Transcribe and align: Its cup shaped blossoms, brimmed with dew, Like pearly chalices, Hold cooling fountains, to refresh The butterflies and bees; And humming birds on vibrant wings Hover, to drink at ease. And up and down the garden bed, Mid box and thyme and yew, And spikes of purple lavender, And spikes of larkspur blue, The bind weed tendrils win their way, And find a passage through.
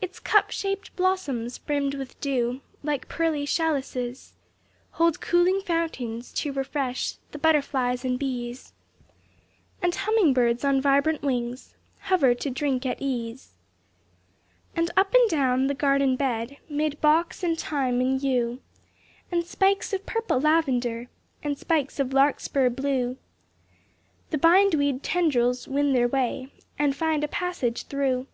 Its 0.00 0.18
cup 0.18 0.50
shaped 0.50 0.96
blossoms, 0.96 1.58
brimmed 1.58 1.92
with 1.94 2.18
dew, 2.18 2.62
Like 2.82 3.10
pearly 3.10 3.46
chalices, 3.46 4.32
Hold 4.92 5.20
cooling 5.20 5.60
fountains, 5.60 6.32
to 6.32 6.50
refresh 6.50 7.16
The 7.32 7.38
butterflies 7.38 8.02
and 8.02 8.18
bees; 8.18 8.72
And 9.82 9.94
humming 9.94 10.32
birds 10.32 10.64
on 10.64 10.80
vibrant 10.80 11.20
wings 11.20 11.76
Hover, 12.04 12.34
to 12.36 12.48
drink 12.48 12.86
at 12.86 13.02
ease. 13.02 13.52
And 14.74 14.90
up 14.96 15.12
and 15.12 15.28
down 15.28 15.66
the 15.66 15.74
garden 15.74 16.16
bed, 16.16 16.56
Mid 16.70 16.98
box 17.02 17.42
and 17.42 17.60
thyme 17.60 18.00
and 18.00 18.18
yew, 18.22 18.62
And 19.30 19.44
spikes 19.44 19.92
of 19.92 20.06
purple 20.06 20.40
lavender, 20.40 21.10
And 21.42 21.58
spikes 21.58 22.00
of 22.00 22.14
larkspur 22.14 22.70
blue, 22.70 23.18
The 24.30 24.38
bind 24.38 24.72
weed 24.74 25.02
tendrils 25.02 25.68
win 25.68 25.92
their 25.92 26.08
way, 26.08 26.50
And 26.78 26.96
find 26.96 27.22
a 27.22 27.28
passage 27.28 27.82
through. 27.88 28.26